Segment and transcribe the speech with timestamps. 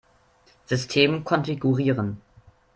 [0.65, 2.19] System konfigurieren.